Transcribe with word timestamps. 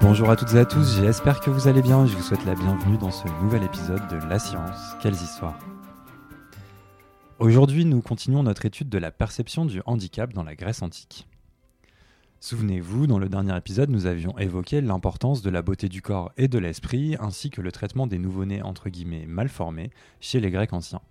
Bonjour 0.00 0.30
à 0.30 0.36
toutes 0.36 0.54
et 0.54 0.58
à 0.58 0.64
tous, 0.64 0.96
j'espère 0.96 1.40
que 1.40 1.50
vous 1.50 1.66
allez 1.66 1.82
bien. 1.82 2.06
Je 2.06 2.14
vous 2.16 2.22
souhaite 2.22 2.44
la 2.44 2.54
bienvenue 2.54 2.98
dans 2.98 3.10
ce 3.10 3.26
nouvel 3.42 3.64
épisode 3.64 4.06
de 4.08 4.16
La 4.28 4.38
Science, 4.38 4.94
quelles 5.02 5.14
histoires. 5.14 5.58
Aujourd'hui, 7.40 7.84
nous 7.84 8.00
continuons 8.00 8.44
notre 8.44 8.64
étude 8.64 8.88
de 8.88 8.98
la 8.98 9.10
perception 9.10 9.64
du 9.64 9.82
handicap 9.86 10.32
dans 10.32 10.44
la 10.44 10.54
Grèce 10.54 10.82
antique. 10.82 11.26
Souvenez-vous, 12.38 13.08
dans 13.08 13.18
le 13.18 13.28
dernier 13.28 13.56
épisode, 13.56 13.90
nous 13.90 14.06
avions 14.06 14.38
évoqué 14.38 14.80
l'importance 14.80 15.42
de 15.42 15.50
la 15.50 15.62
beauté 15.62 15.88
du 15.88 16.00
corps 16.00 16.30
et 16.36 16.46
de 16.46 16.58
l'esprit, 16.58 17.16
ainsi 17.18 17.50
que 17.50 17.60
le 17.60 17.72
traitement 17.72 18.06
des 18.06 18.18
nouveau-nés 18.18 18.62
entre 18.62 18.90
guillemets 18.90 19.26
mal 19.26 19.48
formés 19.48 19.90
chez 20.20 20.38
les 20.38 20.52
Grecs 20.52 20.72
anciens. 20.72 21.02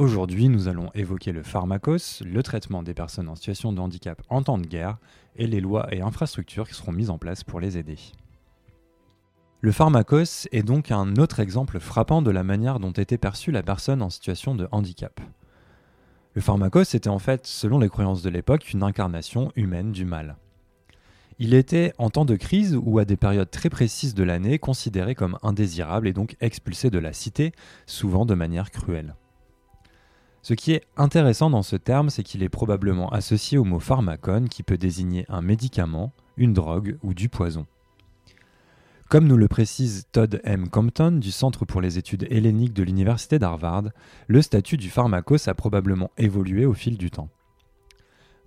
Aujourd'hui, 0.00 0.48
nous 0.48 0.66
allons 0.66 0.88
évoquer 0.94 1.30
le 1.30 1.42
pharmacos, 1.42 2.22
le 2.22 2.42
traitement 2.42 2.82
des 2.82 2.94
personnes 2.94 3.28
en 3.28 3.36
situation 3.36 3.70
de 3.70 3.80
handicap 3.80 4.22
en 4.30 4.42
temps 4.42 4.56
de 4.56 4.66
guerre, 4.66 4.96
et 5.36 5.46
les 5.46 5.60
lois 5.60 5.94
et 5.94 6.00
infrastructures 6.00 6.66
qui 6.66 6.72
seront 6.72 6.92
mises 6.92 7.10
en 7.10 7.18
place 7.18 7.44
pour 7.44 7.60
les 7.60 7.76
aider. 7.76 7.98
Le 9.60 9.72
pharmacos 9.72 10.48
est 10.52 10.62
donc 10.62 10.90
un 10.90 11.16
autre 11.16 11.38
exemple 11.38 11.78
frappant 11.80 12.22
de 12.22 12.30
la 12.30 12.42
manière 12.42 12.80
dont 12.80 12.92
était 12.92 13.18
perçue 13.18 13.50
la 13.50 13.62
personne 13.62 14.00
en 14.00 14.08
situation 14.08 14.54
de 14.54 14.68
handicap. 14.72 15.20
Le 16.32 16.40
pharmacos 16.40 16.94
était 16.94 17.10
en 17.10 17.18
fait, 17.18 17.46
selon 17.46 17.78
les 17.78 17.90
croyances 17.90 18.22
de 18.22 18.30
l'époque, 18.30 18.72
une 18.72 18.82
incarnation 18.82 19.52
humaine 19.54 19.92
du 19.92 20.06
mal. 20.06 20.38
Il 21.38 21.52
était, 21.52 21.92
en 21.98 22.08
temps 22.08 22.24
de 22.24 22.36
crise 22.36 22.74
ou 22.74 23.00
à 23.00 23.04
des 23.04 23.18
périodes 23.18 23.50
très 23.50 23.68
précises 23.68 24.14
de 24.14 24.24
l'année, 24.24 24.58
considéré 24.58 25.14
comme 25.14 25.36
indésirable 25.42 26.08
et 26.08 26.14
donc 26.14 26.38
expulsé 26.40 26.88
de 26.88 26.98
la 26.98 27.12
cité, 27.12 27.52
souvent 27.84 28.24
de 28.24 28.34
manière 28.34 28.70
cruelle. 28.70 29.14
Ce 30.42 30.54
qui 30.54 30.72
est 30.72 30.84
intéressant 30.96 31.50
dans 31.50 31.62
ce 31.62 31.76
terme, 31.76 32.08
c'est 32.10 32.22
qu'il 32.22 32.42
est 32.42 32.48
probablement 32.48 33.10
associé 33.10 33.58
au 33.58 33.64
mot 33.64 33.80
pharmacone 33.80 34.48
qui 34.48 34.62
peut 34.62 34.78
désigner 34.78 35.26
un 35.28 35.42
médicament, 35.42 36.12
une 36.36 36.54
drogue 36.54 36.96
ou 37.02 37.12
du 37.12 37.28
poison. 37.28 37.66
Comme 39.10 39.26
nous 39.26 39.36
le 39.36 39.48
précise 39.48 40.06
Todd 40.12 40.40
M. 40.44 40.68
Compton 40.68 41.10
du 41.10 41.32
Centre 41.32 41.64
pour 41.64 41.80
les 41.80 41.98
études 41.98 42.28
helléniques 42.30 42.72
de 42.72 42.84
l'Université 42.84 43.38
d'Harvard, 43.38 43.84
le 44.28 44.40
statut 44.40 44.76
du 44.76 44.88
pharmacos 44.88 45.48
a 45.48 45.54
probablement 45.54 46.12
évolué 46.16 46.64
au 46.64 46.74
fil 46.74 46.96
du 46.96 47.10
temps. 47.10 47.28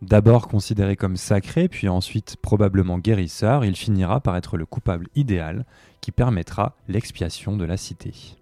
D'abord 0.02 0.48
considéré 0.48 0.95
comme 0.95 1.16
sacré, 1.16 1.67
puis 1.67 1.89
ensuite 1.89 2.38
probablement 2.42 2.98
guérisseur, 2.98 3.64
il 3.66 3.76
finira 3.76 4.20
par 4.20 4.36
être 4.36 4.58
le 4.58 4.66
coupable 4.66 5.08
idéal 5.16 5.66
qui 6.02 6.12
permettra 6.12 6.76
l'expiation 6.88 7.56
de 7.56 7.66
la 7.66 7.78
cité. 7.78 8.38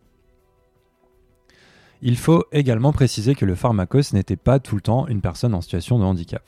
Il 2.03 2.17
faut 2.17 2.45
également 2.52 2.94
préciser 2.94 3.35
que 3.35 3.45
le 3.45 3.53
pharmacos 3.53 4.13
n'était 4.13 4.35
pas 4.35 4.59
tout 4.59 4.75
le 4.75 4.81
temps 4.81 5.07
une 5.07 5.21
personne 5.21 5.53
en 5.53 5.61
situation 5.61 5.99
de 5.99 6.03
handicap. 6.03 6.44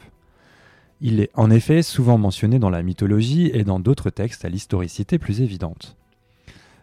Il 1.00 1.20
est 1.20 1.30
en 1.36 1.52
effet 1.52 1.84
souvent 1.84 2.18
mentionné 2.18 2.58
dans 2.58 2.72
la 2.72 2.82
mythologie 2.82 3.52
et 3.54 3.64
dans 3.64 3.80
d'autres 3.80 4.10
textes 4.10 4.46
à 4.46 4.50
l'historicité 4.50 5.20
plus 5.20 5.42
évidente. 5.42 5.96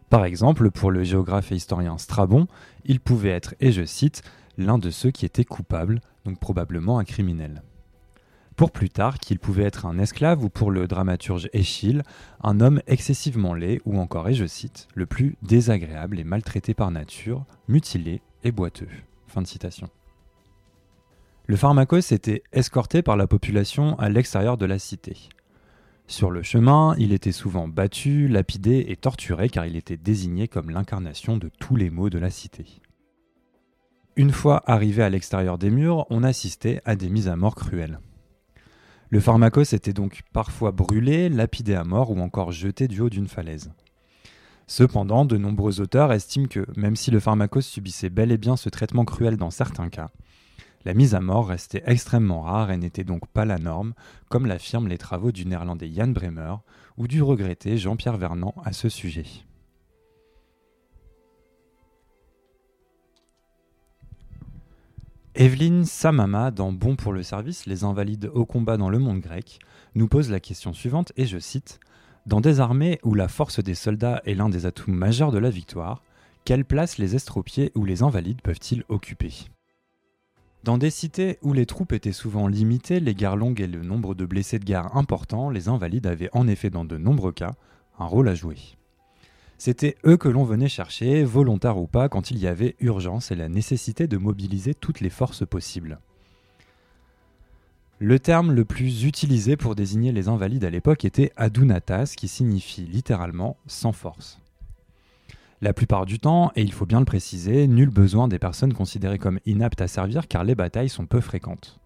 Par 0.08 0.24
exemple, 0.24 0.70
pour 0.70 0.92
le 0.92 1.02
géographe 1.02 1.50
et 1.50 1.56
historien 1.56 1.98
Strabon, 1.98 2.46
il 2.84 3.00
pouvait 3.00 3.30
être, 3.30 3.54
et 3.60 3.72
je 3.72 3.84
cite, 3.84 4.22
l'un 4.56 4.78
de 4.78 4.91
ceux 4.91 5.10
qui 5.10 5.24
étaient 5.24 5.44
coupables, 5.44 6.00
donc 6.24 6.38
probablement 6.38 6.98
un 6.98 7.04
criminel. 7.04 7.62
Pour 8.54 8.70
plus 8.70 8.91
tard, 8.91 9.18
qu'il 9.18 9.38
pouvait 9.38 9.64
être 9.64 9.86
un 9.86 9.98
esclave 9.98 10.44
ou 10.44 10.48
pour 10.48 10.70
le 10.70 10.86
dramaturge 10.86 11.48
Échille, 11.52 12.02
un 12.42 12.60
homme 12.60 12.82
excessivement 12.86 13.54
laid 13.54 13.80
ou 13.84 13.98
encore, 13.98 14.28
et 14.28 14.34
je 14.34 14.46
cite, 14.46 14.86
le 14.94 15.06
plus 15.06 15.36
désagréable 15.42 16.20
et 16.20 16.24
maltraité 16.24 16.74
par 16.74 16.91
nature, 16.91 17.46
mutilé 17.68 18.20
et 18.44 18.52
boiteux. 18.52 18.88
Le 21.46 21.56
pharmacos 21.56 22.12
était 22.12 22.42
escorté 22.52 23.02
par 23.02 23.16
la 23.16 23.27
population 23.27 23.98
à 23.98 24.08
l'extérieur 24.08 24.56
de 24.56 24.66
la 24.66 24.78
cité. 24.78 25.16
Sur 26.06 26.30
le 26.30 26.42
chemin, 26.42 26.94
il 26.98 27.12
était 27.12 27.32
souvent 27.32 27.69
battu, 27.69 28.26
lapidé 28.26 28.87
et 28.88 28.97
torturé 28.97 29.48
car 29.48 29.66
il 29.66 29.76
était 29.76 29.97
désigné 29.97 30.48
comme 30.48 30.70
l'incarnation 30.70 31.37
de 31.37 31.48
tous 31.48 31.76
les 31.76 31.91
maux 31.91 32.10
de 32.10 32.19
la 32.19 32.31
cité. 32.31 32.66
Une 34.16 34.32
fois 34.32 34.62
arrivé 34.66 35.03
à 35.03 35.09
l'extérieur 35.09 35.56
des 35.56 35.70
murs, 35.70 36.06
on 36.10 36.25
assistait 36.25 36.81
à 36.84 36.97
des 36.97 37.09
mises 37.09 37.28
à 37.28 37.36
mort 37.36 37.54
cruelles. 37.54 38.00
Le 39.09 39.20
pharmacos 39.20 39.72
était 39.72 39.92
donc 39.92 40.22
parfois 40.32 40.72
brûlé, 40.72 41.28
lapidé 41.28 41.75
à 41.75 41.84
mort 41.84 42.10
ou 42.10 42.20
encore 42.20 42.53
jeté 42.53 42.86
du 42.86 43.00
haut 43.00 43.10
d'une 43.10 43.28
falaise. 43.28 43.72
Cependant, 44.70 45.25
de 45.25 45.36
nombreux 45.36 45.81
auteurs 45.81 46.12
estiment 46.12 46.47
que, 46.47 46.64
même 46.76 46.94
si 46.94 47.10
le 47.10 47.19
pharmacos 47.19 47.66
subissait 47.66 48.08
bel 48.08 48.31
et 48.31 48.38
bien 48.38 48.56
ce 48.56 48.69
traitement 48.69 49.04
cruel 49.04 49.36
dans 49.36 49.50
certains 49.50 49.88
cas, 49.88 50.10
la 50.84 50.94
mise 50.94 51.16
à 51.16 51.20
mort 51.20 51.48
restait 51.48 51.82
extrêmement 51.86 52.42
rare 52.42 52.70
et 52.70 52.76
n'était 52.76 53.03
donc 53.03 53.26
pas 53.26 53.44
la 53.44 53.59
norme, 53.59 53.94
comme 54.28 54.47
l'affirment 54.47 54.86
les 54.86 54.97
travaux 54.97 55.32
du 55.32 55.44
néerlandais 55.44 55.91
Jan 55.92 56.06
Bremer 56.06 56.54
ou 56.97 57.09
du 57.09 57.20
regretté 57.20 57.78
Jean-Pierre 57.78 58.16
Vernant 58.16 58.54
à 58.64 58.72
ce 58.72 58.88
sujet. 58.88 59.26
Evelyne 65.34 65.84
Samama, 65.84 66.53
dans 66.53 66.70
Bon 66.70 66.94
pour 66.94 67.12
le 67.12 67.25
service, 67.25 67.66
les 67.66 67.82
invalides 67.82 68.30
au 68.34 68.47
combat 68.47 68.76
dans 68.76 68.88
le 68.88 69.00
monde 69.00 69.19
grec, 69.19 69.59
nous 69.97 70.06
pose 70.06 70.30
la 70.30 70.38
question 70.38 70.72
suivante, 70.72 71.12
et 71.16 71.26
je 71.26 71.41
cite 71.41 71.80
dans 72.30 72.41
des 72.41 72.60
armées 72.60 73.00
où 73.02 73.14
la 73.14 73.26
force 73.26 73.58
des 73.58 73.74
soldats 73.74 74.22
est 74.24 74.34
l'un 74.34 74.48
des 74.48 74.64
atouts 74.64 74.92
majeurs 74.92 75.32
de 75.32 75.38
la 75.38 75.50
victoire, 75.50 76.04
quelle 76.44 76.64
place 76.64 76.96
les 76.96 77.16
estropiés 77.16 77.72
ou 77.74 77.84
les 77.84 78.04
invalides 78.04 78.41
peuvent-ils 78.41 78.84
occuper? 78.88 79.32
Dans 80.62 80.78
des 80.78 80.91
cités 80.91 81.41
où 81.42 81.52
les 81.52 81.66
troupes 81.66 81.92
étaient 81.92 82.12
souvent 82.12 82.46
limitées, 82.46 83.00
les 83.00 83.16
guerres 83.16 83.34
longues 83.34 83.60
et 83.60 83.66
le 83.66 83.82
nombre 83.82 84.14
de 84.14 84.26
blessés 84.26 84.60
de 84.60 84.64
guerre 84.64 84.96
important, 84.96 85.50
les 85.50 85.66
invalides 85.66 86.06
avaient 86.06 86.30
en 86.32 86.46
effet 86.46 86.70
dans 86.70 86.84
de 86.84 86.96
nombreux 86.96 87.32
cas 87.32 87.56
un 87.98 88.06
rôle 88.06 88.28
à 88.28 88.36
jouer. 88.36 88.58
C'était 89.58 89.97
eux 90.06 90.16
que 90.16 90.28
l'on 90.28 90.44
venait 90.44 90.68
chercher, 90.68 91.24
volontaires 91.24 91.78
ou 91.78 91.88
pas, 91.88 92.08
quand 92.08 92.30
il 92.30 92.38
y 92.38 92.47
avait 92.47 92.76
urgence 92.78 93.32
et 93.32 93.36
la 93.36 93.48
nécessité 93.48 94.06
de 94.06 94.18
mobiliser 94.18 94.74
toutes 94.74 95.00
les 95.00 95.10
forces 95.10 95.44
possibles. 95.44 95.98
Le 98.03 98.19
terme 98.19 98.53
le 98.53 98.65
plus 98.65 99.05
utilisé 99.05 99.59
pour 99.59 99.75
désigner 99.75 100.11
les 100.11 100.28
invalides 100.28 100.65
à 100.65 100.71
l'époque 100.71 101.05
était 101.05 101.33
adunatas, 101.37 102.15
qui 102.16 102.28
signifie 102.28 102.87
littéralement 102.87 103.59
sans 103.66 103.93
force. 103.93 104.38
La 105.61 105.75
plupart 105.75 106.06
du 106.06 106.19
temps, 106.19 106.50
et 106.56 106.62
il 106.62 106.72
faut 106.72 106.87
bien 106.87 107.00
le 107.00 107.05
préciser, 107.05 107.66
nul 107.66 107.91
besoin 107.91 108.27
des 108.27 108.39
personnes 108.39 108.72
considérées 108.72 109.19
comme 109.19 109.39
inaptes 109.44 109.83
à 109.83 109.87
servir 109.87 110.28
car 110.28 110.44
les 110.44 110.55
batailles 110.55 110.89
sont 110.89 111.05
peu 111.05 111.21
fréquentes. 111.21 111.78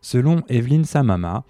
Selon 0.00 0.44
Evelyn 0.48 0.84
Samama, 0.84 1.42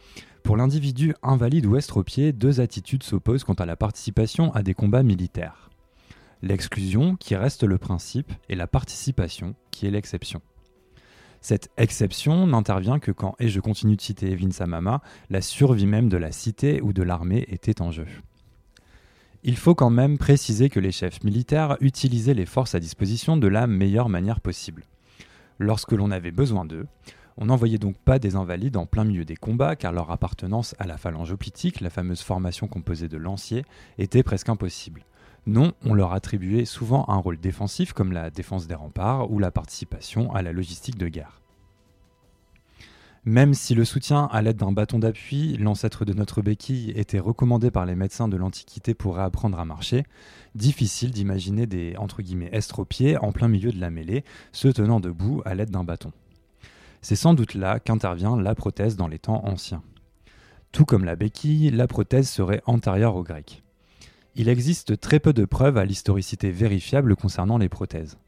pour 0.43 0.57
l'individu 0.57 1.15
invalide 1.23 1.67
ou 1.67 1.77
estropié, 1.77 2.33
deux 2.33 2.63
attitudes 2.63 3.03
s'opposent 3.03 3.45
quant 3.45 3.53
à 3.53 3.67
la 3.67 3.77
participation 3.77 4.55
à 4.55 4.63
des 4.63 4.73
combats 4.73 5.03
militaires. 5.03 5.69
L'exclusion, 6.41 7.17
qui 7.17 7.37
reste 7.37 7.63
le 7.63 7.77
principe, 7.77 8.33
et 8.49 8.55
la 8.55 8.67
participation, 8.67 9.55
qui 9.71 9.87
est 9.87 9.91
l'exception. 9.91 10.41
Cette 11.49 11.71
exception 11.77 12.49
n'intervient 12.49 12.99
que 12.99 13.13
quand, 13.13 13.37
et 13.39 13.49
je 13.49 13.61
continue 13.61 13.95
de 13.95 14.01
citer 14.01 14.33
Evin 14.33 14.51
Samama, 14.51 15.01
la 15.31 15.41
survie 15.41 15.87
même 15.87 16.09
de 16.09 16.17
la 16.17 16.33
cité 16.33 16.81
ou 16.83 16.93
de 16.93 17.05
l'armée 17.05 17.45
était 17.47 17.81
en 17.81 17.93
jeu. 17.93 18.09
Il 19.45 19.57
faut 19.57 19.77
quand 19.77 19.89
même 19.89 20.19
préciser 20.19 20.71
que 20.71 20.81
les 20.81 20.91
chefs 20.91 21.23
militaires 21.23 21.77
utilisaient 21.81 22.35
les 22.35 22.47
forces 22.47 22.75
à 22.75 22.81
disposition 22.81 23.37
de 23.37 23.47
la 23.47 23.69
meilleure 23.69 24.09
manière 24.09 24.41
possible. 24.41 24.83
Lorsque 25.61 25.93
l'on 25.93 26.11
avait 26.11 26.33
besoin 26.33 26.65
d'eux, 26.65 26.89
on 27.37 27.45
n'envoyait 27.45 27.79
donc 27.79 27.97
pas 27.97 28.19
des 28.19 28.35
invalides 28.35 28.77
en 28.77 28.87
plein 28.87 29.05
milieu 29.05 29.25
des 29.25 29.37
combats 29.37 29.77
car 29.77 29.93
leur 29.93 30.11
appartenance 30.11 30.75
à 30.81 30.89
la 30.89 30.97
phalange 30.97 31.31
optique, 31.31 31.81
la 31.81 31.91
fameuse 31.91 32.23
formation 32.23 32.67
composée 32.67 33.07
de 33.07 33.19
lanciers, 33.19 33.65
était 33.99 34.25
presque 34.25 34.49
impossible. 34.49 35.05
Non, 35.47 35.73
on 35.85 35.95
leur 35.95 36.13
attribuait 36.13 36.65
souvent 36.65 37.05
un 37.09 37.17
rôle 37.17 37.39
défensif 37.39 37.93
comme 37.93 38.13
la 38.13 38.31
défense 38.31 38.67
des 38.67 38.75
remparts 38.75 39.31
ou 39.31 39.39
la 39.39 39.53
participation 39.53 40.33
à 40.35 40.43
la 40.43 40.53
logistique 40.53 40.99
de 40.99 41.07
guerre. 41.07 41.41
Même 43.25 43.55
si 43.55 43.75
le 43.75 43.85
soutien 43.85 44.29
à 44.31 44.41
l'aide 44.41 44.57
d'un 44.57 44.71
bâton 44.71 45.01
d'appui, 45.01 45.57
l'ancêtre 45.57 46.05
de 46.05 46.13
notre 46.13 46.43
béquille, 46.43 46.91
était 46.93 47.19
recommandé 47.19 47.73
par 47.73 47.85
les 47.85 47.97
médecins 47.97 48.29
de 48.29 48.37
l'Antiquité 48.37 48.95
pour 48.95 49.17
réapprendre 49.17 49.59
à 49.59 49.65
marcher, 49.65 50.05
difficile 50.55 51.11
d'imaginer 51.11 51.67
des 51.67 51.97
entre 51.97 52.23
estropiés 52.53 53.17
en 53.17 53.33
plein 53.33 53.49
milieu 53.49 53.73
de 53.73 53.81
la 53.81 53.91
mêlée, 53.91 54.25
se 54.53 54.69
tenant 54.69 55.01
debout 55.01 55.43
à 55.45 55.57
l'aide 55.57 55.71
d'un 55.71 55.83
bâton. 55.83 56.13
C'est 57.03 57.17
sans 57.17 57.35
doute 57.35 57.55
là 57.55 57.81
qu'intervient 57.81 58.37
la 58.37 58.55
prothèse 58.55 58.97
dans 58.97 59.09
les 59.09 59.19
temps 59.19 59.45
anciens. 59.45 59.83
Tout 60.71 60.85
comme 60.85 61.05
la 61.05 61.17
béquille, 61.17 61.71
la 61.71 61.89
prothèse 61.89 62.29
serait 62.29 62.63
antérieure 62.67 63.17
aux 63.17 63.25
Grecs. 63.25 63.65
Il 64.39 64.51
existe 64.51 65.01
très 65.01 65.19
peu 65.19 65.33
de 65.33 65.47
preuves 65.47 65.79
à 65.79 65.87
l'historicité 65.87 66.51
vérifiable 66.51 67.17
concernant 67.17 67.57
les 67.57 67.71
prothèses. 67.71 68.19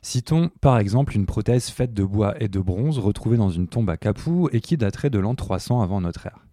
Citons 0.00 0.52
par 0.60 0.78
exemple 0.78 1.16
une 1.16 1.26
prothèse 1.26 1.68
faite 1.68 1.92
de 1.92 2.04
bois 2.04 2.40
et 2.40 2.46
de 2.46 2.60
bronze 2.60 3.00
retrouvée 3.00 3.36
dans 3.36 3.50
une 3.50 3.66
tombe 3.66 3.90
à 3.90 3.96
Capoue 3.96 4.48
et 4.52 4.60
qui 4.60 4.76
daterait 4.76 5.10
de 5.10 5.18
l'an 5.18 5.34
300 5.34 5.82
avant 5.82 6.00
notre 6.00 6.26
ère. 6.26 6.46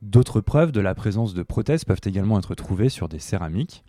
D'autres 0.00 0.40
preuves 0.40 0.70
de 0.70 0.80
la 0.80 0.94
présence 0.94 1.34
de 1.34 1.42
prothèses 1.42 1.84
peuvent 1.84 2.00
également 2.04 2.38
être 2.38 2.54
trouvées 2.54 2.88
sur 2.88 3.08
des 3.08 3.18
céramiques. 3.18 3.82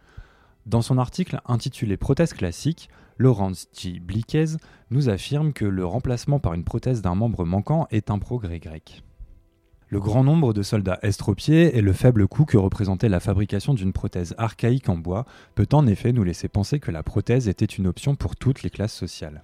Dans 0.66 0.82
son 0.82 0.98
article 0.98 1.40
intitulé 1.46 1.96
Prothèses 1.96 2.34
classiques, 2.34 2.90
Laurence 3.20 3.68
G. 3.78 4.00
Bliquez 4.00 4.58
nous 4.90 5.08
affirme 5.08 5.54
que 5.54 5.66
le 5.66 5.86
remplacement 5.86 6.40
par 6.40 6.56
une 6.56 6.64
prothèse 6.64 7.04
d'un 7.04 7.14
membre 7.14 7.46
manquant 7.46 7.86
est 7.92 8.10
un 8.10 8.18
progrès 8.18 8.60
grec. 8.60 9.04
Le 9.94 10.00
grand 10.00 10.24
nombre 10.24 10.54
de 10.54 10.64
soldats 10.64 10.98
estropiés 11.04 11.78
et 11.78 11.82
le 11.82 11.94
faible 11.94 12.28
coût 12.28 12.46
que 12.46 12.58
représentait 12.58 13.10
la 13.10 13.20
fabrication 13.20 13.76
d'une 13.76 13.94
prothèse 13.94 14.34
archaïque 14.40 14.90
en 14.90 14.98
bois 14.98 15.24
peut 15.54 15.68
en 15.72 15.86
effet 15.86 16.14
nous 16.14 16.24
laisser 16.24 16.48
penser 16.48 16.80
que 16.80 16.90
la 16.90 17.04
prothèse 17.04 17.48
était 17.48 17.64
une 17.64 17.86
option 17.86 18.16
pour 18.16 18.36
toutes 18.36 18.64
les 18.64 18.72
classes 18.72 18.96
sociales. 18.96 19.44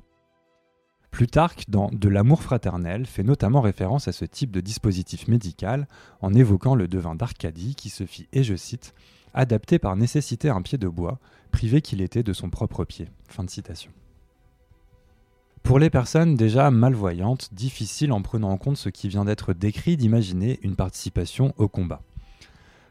Plutarque, 1.12 1.66
dans 1.69 1.92
De 1.92 2.10
l'amour 2.10 2.42
fraternel, 2.42 3.06
fait 3.06 3.22
notamment 3.22 3.62
référence 3.62 4.07
à 4.07 4.12
ce 4.12 4.25
type 4.25 4.50
de 4.50 4.60
dispositif 4.60 5.28
médical 5.28 5.88
en 6.19 6.34
évoquant 6.34 6.74
le 6.74 6.88
devin 6.88 7.13
d'Arcadie 7.13 7.75
qui 7.75 7.90
se 7.90 8.07
fit, 8.07 8.28
et 8.34 8.42
je 8.42 8.56
cite, 8.56 8.96
adapter 9.36 9.78
par 9.78 9.96
nécessité 9.96 10.50
un 10.50 10.63
pied 10.63 10.80
de 10.80 10.88
bois, 10.88 11.19
privé 11.51 11.84
qu'il 11.84 12.01
était 12.01 12.24
de 12.24 12.34
son 12.34 12.50
propre 12.50 12.86
pied. 12.86 13.07
Fin 13.28 13.44
de 13.44 13.51
citation. 13.51 13.92
Pour 15.64 15.80
les 15.80 15.90
personnes 15.90 16.36
déjà 16.36 16.72
malvoyantes, 16.72 17.54
difficile 17.54 18.12
en 18.12 18.22
prenant 18.22 18.50
en 18.50 18.58
compte 18.58 18.78
ce 18.78 18.90
qui 18.90 19.08
vient 19.08 19.26
d'être 19.26 19.54
décrit 19.54 19.98
d'imaginer 19.98 20.60
une 20.64 20.76
participation 20.76 21.54
au 21.58 21.68
combat. 21.68 22.02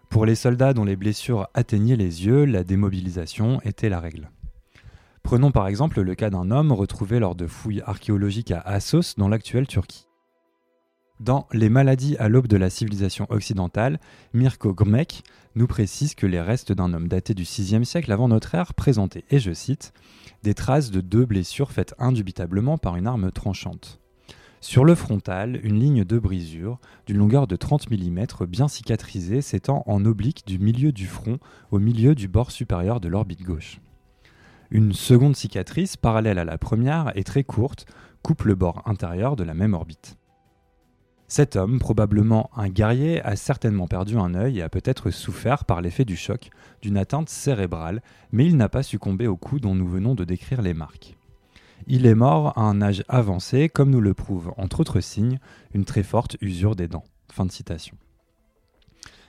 Pour 0.09 0.25
les 0.25 0.35
soldats 0.35 0.73
dont 0.73 0.85
les 0.85 0.97
blessures 0.97 1.49
atteignaient 1.55 1.97
les 1.97 2.25
yeux, 2.25 2.45
la 2.45 2.65
démobilisation 2.65 3.61
était 3.63 3.89
la 3.89 4.01
règle. 4.01 4.31
Prenons 5.23 5.51
par 5.51 5.69
exemple 5.69 6.01
le 6.01 6.15
cas 6.15 6.31
d'un 6.31 6.51
homme 6.51 6.73
retrouvé 6.73 7.19
lors 7.19 7.35
de 7.35 7.47
fouilles 7.47 7.83
archéologiques 7.85 8.51
à 8.51 8.61
Assos 8.61 9.15
dans 9.19 9.29
l'actuelle 9.29 9.67
Turquie. 9.67 10.08
Dans 11.21 11.49
Les 11.53 11.69
maladies 11.69 12.17
à 12.19 12.29
l'aube 12.29 12.47
de 12.47 12.57
la 12.57 12.71
civilisation 12.71 13.27
occidentale, 13.31 13.99
Mirko 14.35 14.73
Grmek 14.73 15.25
nous 15.57 15.67
précise 15.67 16.15
que 16.15 16.27
les 16.27 16.41
restes 16.41 16.71
d'un 16.71 16.95
homme 16.95 17.09
daté 17.09 17.35
du 17.35 17.43
VIe 17.43 17.85
siècle 17.85 18.13
avant 18.13 18.29
notre 18.29 18.55
ère 18.55 18.73
présentaient, 18.73 19.25
et 19.29 19.41
je 19.41 19.53
cite, 19.53 19.93
des 20.45 20.55
traces 20.55 20.93
de 20.93 21.01
deux 21.01 21.27
blessures 21.27 21.73
faites 21.73 21.93
indubitablement 21.99 22.79
par 22.79 22.95
une 22.95 23.09
arme 23.09 23.33
tranchante. 23.33 23.99
Sur 24.61 24.85
le 24.85 24.95
frontal, 24.95 25.59
une 25.65 25.81
ligne 25.81 26.05
de 26.05 26.21
brisure 26.21 26.79
d'une 27.07 27.19
longueur 27.19 27.49
de 27.49 27.57
30 27.57 27.91
mm 27.91 28.27
bien 28.49 28.69
cicatrisée 28.69 29.43
s'étend 29.43 29.83
en 29.87 30.05
oblique 30.05 30.47
du 30.47 30.61
milieu 30.61 30.93
du 30.93 31.09
front 31.09 31.39
au 31.73 31.81
milieu 31.81 32.15
du 32.15 32.29
bord 32.29 32.53
supérieur 32.53 33.01
de 33.01 33.09
l'orbite 33.09 33.43
gauche. 33.43 33.81
Une 34.71 34.93
seconde 34.93 35.35
cicatrice, 35.35 35.97
parallèle 35.97 36.39
à 36.39 36.45
la 36.45 36.59
première 36.59 37.11
et 37.17 37.25
très 37.25 37.43
courte, 37.43 37.87
coupe 38.23 38.45
le 38.45 38.55
bord 38.55 38.83
intérieur 38.87 39.35
de 39.35 39.43
la 39.43 39.55
même 39.55 39.75
orbite. 39.75 40.18
Cet 41.31 41.57
homme, 41.57 41.79
probablement 41.79 42.51
un 42.57 42.71
guerrier, 42.71 43.21
a 43.23 43.37
certainement 43.37 43.87
perdu 43.87 44.17
un 44.17 44.35
œil 44.35 44.59
et 44.59 44.63
a 44.63 44.71
peut-être 44.71 45.11
souffert 45.11 45.67
par 45.67 45.83
l'effet 45.83 46.07
du 46.07 46.17
choc, 46.17 46.49
d'une 46.81 46.97
atteinte 46.97 47.29
cérébrale, 47.29 48.03
mais 48.33 48.47
il 48.47 48.57
n'a 48.57 48.71
pas 48.71 48.83
succombé 48.83 49.27
au 49.27 49.37
coup 49.37 49.61
dont 49.61 49.75
nous 49.75 49.87
venons 49.87 50.15
de 50.15 50.25
décrire 50.25 50.63
les 50.63 50.73
marques. 50.73 51.17
Il 51.87 52.07
est 52.07 52.15
mort 52.15 52.57
à 52.59 52.63
un 52.63 52.81
âge 52.81 53.05
avancé, 53.09 53.69
comme 53.69 53.91
nous 53.91 54.01
le 54.01 54.15
prouve, 54.15 54.53
entre 54.57 54.81
autres 54.81 55.01
signes, 55.01 55.39
une 55.75 55.85
très 55.85 56.03
forte 56.03 56.39
usure 56.41 56.75
des 56.75 56.89
dents. 56.89 57.05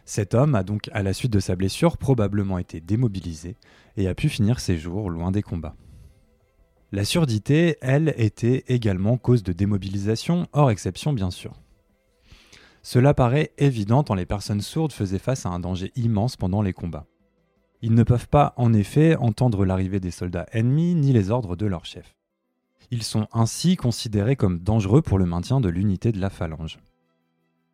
Cet 0.06 0.34
homme 0.34 0.56
a 0.56 0.63
donc, 0.63 0.90
à 0.94 1.04
la 1.04 1.13
suite 1.13 1.34
de 1.34 1.40
sa 1.42 1.57
blessure, 1.57 1.98
probablement 1.98 2.57
été 2.57 2.80
démobilisé 2.80 3.57
et 3.98 4.07
a 4.07 4.16
pu 4.16 4.30
finir 4.30 4.62
ses 4.62 4.78
jours 4.78 5.10
loin 5.10 5.31
des 5.31 5.44
combats. 5.44 5.75
La 6.92 7.04
surdité, 7.04 7.78
elle, 7.81 8.13
était 8.18 8.63
également 8.68 9.18
cause 9.18 9.44
de 9.44 9.54
démobilisation, 9.54 10.48
hors 10.54 10.72
exception 10.72 11.13
bien 11.13 11.30
sûr. 11.30 11.54
Cela 12.92 13.14
paraît 13.14 13.52
évident 13.60 14.02
tant 14.02 14.16
les 14.16 14.26
personnes 14.26 14.62
sourdes 14.62 14.94
faisaient 14.94 15.20
face 15.20 15.46
à 15.46 15.50
un 15.50 15.60
danger 15.60 15.92
immense 15.96 16.38
pendant 16.38 16.64
les 16.64 16.74
combats. 16.74 17.06
Ils 17.84 17.94
ne 17.94 18.02
peuvent 18.02 18.28
pas, 18.28 18.56
en 18.58 18.74
effet, 18.74 19.16
entendre 19.18 19.64
l'arrivée 19.64 20.00
des 20.00 20.10
soldats 20.10 20.48
ennemis 20.54 20.96
ni 20.96 21.14
les 21.14 21.30
ordres 21.30 21.56
de 21.56 21.68
leur 21.68 21.86
chef. 21.86 22.16
Ils 22.90 23.04
sont 23.04 23.28
ainsi 23.32 23.76
considérés 23.76 24.36
comme 24.36 24.58
dangereux 24.58 25.04
pour 25.04 25.20
le 25.20 25.28
maintien 25.28 25.62
de 25.62 25.70
l'unité 25.70 26.12
de 26.12 26.20
la 26.20 26.32
phalange. 26.32 26.80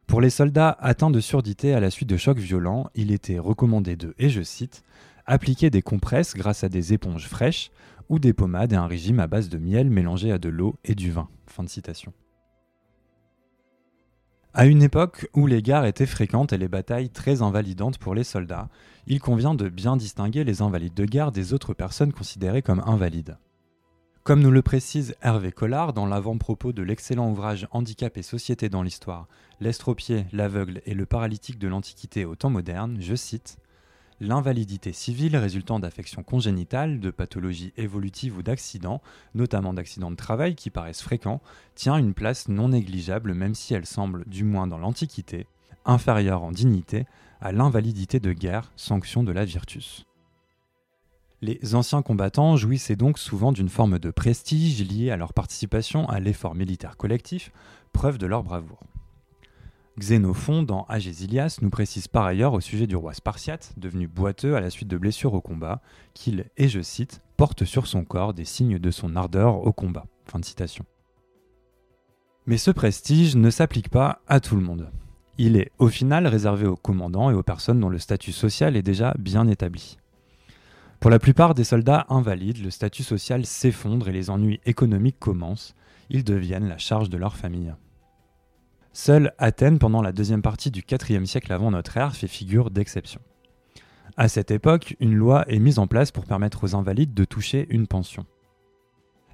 Pour 0.06 0.20
les 0.20 0.30
soldats 0.30 0.76
atteints 0.82 1.12
de 1.12 1.22
surdité 1.22 1.74
à 1.74 1.80
la 1.80 1.92
suite 1.92 2.10
de 2.10 2.18
chocs 2.18 2.38
violents, 2.38 2.90
il 2.94 3.10
était 3.14 3.40
recommandé 3.40 3.96
de, 3.96 4.14
et 4.18 4.28
je 4.28 4.42
cite, 4.42 4.84
appliquer 5.26 5.70
des 5.70 5.82
compresses 5.82 6.36
grâce 6.36 6.66
à 6.66 6.68
des 6.68 6.92
éponges 6.92 7.30
fraîches 7.30 7.72
ou 8.10 8.20
des 8.20 8.34
pommades 8.34 8.74
et 8.74 8.76
un 8.76 8.86
régime 8.86 9.22
à 9.22 9.28
base 9.28 9.48
de 9.48 9.60
miel 9.60 9.90
mélangé 9.90 10.34
à 10.34 10.40
de 10.40 10.50
l'eau 10.50 10.76
et 10.84 10.94
du 10.94 11.10
vin. 11.10 11.30
Fin 11.48 11.64
de 11.64 11.70
citation. 11.70 12.12
À 14.58 14.68
une 14.68 14.84
époque 14.84 15.28
où 15.34 15.48
les 15.48 15.62
gares 15.62 15.84
étaient 15.84 16.06
fréquentes 16.06 16.54
et 16.54 16.58
les 16.58 16.70
batailles 16.70 17.10
très 17.10 17.42
invalidantes 17.42 17.98
pour 17.98 18.16
les 18.16 18.24
soldats, 18.24 18.70
il 19.06 19.20
convient 19.20 19.54
de 19.54 19.68
bien 19.68 19.98
distinguer 19.98 20.46
les 20.46 20.62
invalides 20.62 20.94
de 20.94 21.04
guerre 21.04 21.34
des 21.34 21.52
autres 21.52 21.74
personnes 21.74 22.14
considérées 22.14 22.62
comme 22.62 22.82
invalides. 22.86 23.38
Comme 24.24 24.40
nous 24.40 24.52
le 24.52 24.62
précise 24.62 25.14
Hervé 25.22 25.52
Collard 25.52 25.92
dans 25.92 26.06
l'avant-propos 26.06 26.72
de 26.72 26.84
l'excellent 26.84 27.30
ouvrage 27.30 27.68
Handicap 27.72 28.16
et 28.16 28.22
société 28.22 28.70
dans 28.70 28.82
l'histoire, 28.82 29.28
l'estropié, 29.60 30.26
l'aveugle 30.32 30.82
et 30.86 30.94
le 30.94 31.06
paralytique 31.06 31.60
de 31.60 31.68
l'Antiquité 31.68 32.24
au 32.24 32.36
temps 32.36 32.50
moderne, 32.50 32.96
je 33.02 33.16
cite 33.16 33.58
L'invalidité 34.22 34.94
civile 34.94 35.36
résultant 35.36 35.80
d'affections 35.80 36.24
congénitales, 36.24 37.02
de 37.02 37.12
pathologies 37.12 37.74
évolutives 37.76 38.38
ou 38.38 38.44
d'accidents, 38.44 39.02
notamment 39.34 39.74
d'accidents 39.74 40.12
de 40.12 40.16
travail 40.16 40.56
qui 40.56 40.70
paraissent 40.70 41.02
fréquents, 41.02 41.42
tient 41.76 41.98
une 41.98 42.14
place 42.14 42.48
non 42.48 42.70
négligeable 42.70 43.34
même 43.34 43.56
si 43.56 43.74
elle 43.74 43.86
semble, 43.86 44.24
du 44.26 44.46
moins 44.46 44.68
dans 44.68 44.78
l'Antiquité, 44.78 45.48
inférieure 45.84 46.44
en 46.44 46.52
dignité 46.52 47.06
à 47.42 47.52
l'invalidité 47.52 48.22
de 48.22 48.32
guerre, 48.32 48.72
sanction 48.78 49.22
de 49.22 49.34
la 49.34 49.44
virtus. 49.44 50.06
Les 51.42 51.76
anciens 51.76 52.02
combattants 52.02 52.56
jouissaient 52.56 52.96
donc 52.96 53.20
souvent 53.20 53.52
d'une 53.52 53.70
forme 53.70 54.00
de 54.00 54.12
prestige 54.12 54.82
liée 54.82 55.12
à 55.12 55.18
leur 55.18 55.34
participation 55.34 56.08
à 56.08 56.22
l'effort 56.22 56.56
militaire 56.56 56.96
collectif, 56.96 57.52
preuve 57.92 58.18
de 58.18 58.26
leur 58.26 58.44
bravoure. 58.44 58.80
Xénophon, 59.98 60.64
dans 60.64 60.86
Agésilias, 60.90 61.60
nous 61.62 61.70
précise 61.70 62.10
par 62.10 62.26
ailleurs 62.26 62.54
au 62.54 62.60
sujet 62.60 62.86
du 62.86 62.98
roi 62.98 63.14
Spartiate, 63.14 63.74
devenu 63.78 64.08
boiteux 64.08 64.56
à 64.56 64.60
la 64.60 64.70
suite 64.70 64.90
de 64.90 64.98
blessures 64.98 65.34
au 65.34 65.40
combat, 65.40 65.82
qu'il, 66.14 66.46
et 66.58 66.68
je 66.68 66.82
cite, 66.82 67.22
porte 67.38 67.64
sur 67.64 67.88
son 67.88 68.04
corps 68.04 68.34
des 68.34 68.44
signes 68.44 68.78
de 68.78 68.92
son 68.92 69.16
ardeur 69.16 69.66
au 69.66 69.72
combat. 69.72 70.06
Mais 72.46 72.58
ce 72.58 72.72
prestige 72.72 73.38
ne 73.38 73.50
s'applique 73.50 73.90
pas 73.90 74.22
à 74.28 74.42
tout 74.42 74.56
le 74.56 74.62
monde. 74.62 74.92
Il 75.38 75.56
est 75.56 75.72
au 75.80 75.88
final 75.88 76.28
réservé 76.28 76.68
aux 76.68 76.76
commandants 76.76 77.32
et 77.32 77.34
aux 77.34 77.44
personnes 77.44 77.80
dont 77.80 77.90
le 77.90 78.00
statut 78.00 78.34
social 78.34 78.76
est 78.76 78.84
déjà 78.84 79.14
bien 79.18 79.48
établi. 79.48 79.98
Pour 81.00 81.10
la 81.10 81.20
plupart 81.20 81.54
des 81.54 81.64
soldats 81.64 82.06
invalides, 82.10 82.64
le 82.64 82.70
statut 82.70 83.04
social 83.04 83.46
s'effondre 83.46 84.10
et 84.10 84.14
les 84.14 84.30
ennuis 84.30 84.60
économiques 84.66 85.20
commencent. 85.20 85.74
Ils 86.10 86.24
deviennent 86.24 86.68
la 86.68 86.78
charge 86.78 87.10
de 87.10 87.18
leur 87.18 87.36
famille. 87.36 87.74
Seule 88.98 89.34
Athènes, 89.40 89.78
pendant 89.78 90.02
la 90.02 90.14
deuxième 90.14 90.42
partie 90.42 90.72
du 90.72 90.82
IVe 90.90 91.26
siècle 91.26 91.52
avant 91.52 91.70
notre 91.70 91.98
ère, 91.98 92.16
fait 92.16 92.30
figure 92.30 92.72
d'exception. 92.72 93.20
À 94.16 94.30
cette 94.30 94.52
époque, 94.52 94.96
une 95.02 95.14
loi 95.14 95.44
est 95.50 95.60
mise 95.60 95.80
en 95.80 95.86
place 95.86 96.14
pour 96.14 96.24
permettre 96.24 96.64
aux 96.64 96.76
invalides 96.78 97.14
de 97.14 97.26
toucher 97.26 97.68
une 97.70 97.88
pension. 97.88 98.26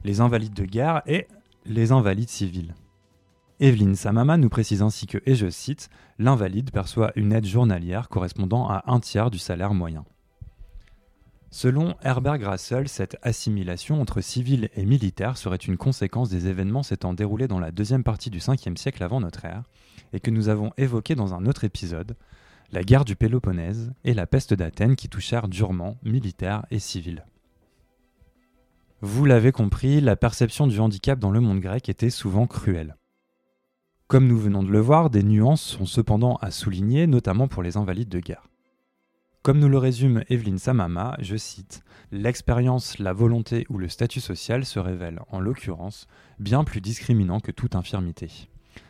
Les 0.03 0.19
invalides 0.19 0.55
de 0.55 0.65
guerre 0.65 1.03
et 1.05 1.27
les 1.67 1.91
invalides 1.91 2.27
civils. 2.27 2.73
Evelyne 3.59 3.93
Samama 3.93 4.35
nous 4.35 4.49
précise 4.49 4.81
ainsi 4.81 5.05
que, 5.05 5.19
et 5.27 5.35
je 5.35 5.51
cite, 5.51 5.91
l'invalide 6.17 6.71
perçoit 6.71 7.11
une 7.15 7.31
aide 7.31 7.45
journalière 7.45 8.09
correspondant 8.09 8.67
à 8.67 8.83
un 8.87 8.99
tiers 8.99 9.29
du 9.29 9.37
salaire 9.37 9.75
moyen. 9.75 10.05
Selon 11.53 11.95
Herbert 12.01 12.37
Grassel, 12.37 12.87
cette 12.87 13.17
assimilation 13.23 13.99
entre 13.99 14.21
civils 14.21 14.69
et 14.73 14.85
militaires 14.85 15.35
serait 15.35 15.57
une 15.57 15.75
conséquence 15.75 16.29
des 16.29 16.47
événements 16.47 16.81
s'étant 16.81 17.13
déroulés 17.13 17.49
dans 17.49 17.59
la 17.59 17.71
deuxième 17.71 18.05
partie 18.05 18.29
du 18.29 18.39
5e 18.39 18.77
siècle 18.77 19.03
avant 19.03 19.19
notre 19.19 19.43
ère, 19.43 19.63
et 20.13 20.21
que 20.21 20.31
nous 20.31 20.47
avons 20.47 20.71
évoqué 20.77 21.13
dans 21.13 21.33
un 21.33 21.45
autre 21.45 21.65
épisode, 21.65 22.15
la 22.71 22.83
guerre 22.83 23.03
du 23.03 23.17
Péloponnèse 23.17 23.91
et 24.05 24.13
la 24.13 24.27
peste 24.27 24.53
d'Athènes 24.53 24.95
qui 24.95 25.09
touchèrent 25.09 25.49
durement 25.49 25.97
militaires 26.03 26.65
et 26.71 26.79
civils. 26.79 27.25
Vous 29.01 29.25
l'avez 29.25 29.51
compris, 29.51 29.99
la 29.99 30.15
perception 30.15 30.67
du 30.67 30.79
handicap 30.79 31.19
dans 31.19 31.31
le 31.31 31.41
monde 31.41 31.59
grec 31.59 31.89
était 31.89 32.09
souvent 32.09 32.47
cruelle. 32.47 32.95
Comme 34.07 34.27
nous 34.27 34.37
venons 34.37 34.63
de 34.63 34.71
le 34.71 34.79
voir, 34.79 35.09
des 35.09 35.23
nuances 35.23 35.63
sont 35.63 35.85
cependant 35.85 36.35
à 36.37 36.49
souligner, 36.49 37.07
notamment 37.07 37.49
pour 37.49 37.61
les 37.61 37.75
invalides 37.75 38.09
de 38.09 38.19
guerre. 38.19 38.50
Comme 39.43 39.57
nous 39.57 39.69
le 39.69 39.79
résume 39.79 40.23
Evelyne 40.29 40.59
Samama, 40.59 41.17
je 41.19 41.35
cite 41.35 41.83
L'expérience, 42.11 42.99
la 42.99 43.11
volonté 43.11 43.65
ou 43.69 43.79
le 43.79 43.89
statut 43.89 44.19
social 44.19 44.65
se 44.65 44.77
révèlent, 44.77 45.21
en 45.31 45.39
l'occurrence, 45.39 46.07
bien 46.37 46.63
plus 46.63 46.79
discriminant 46.79 47.39
que 47.39 47.51
toute 47.51 47.75
infirmité. 47.75 48.29